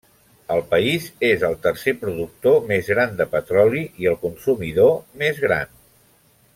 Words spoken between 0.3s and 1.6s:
El país és el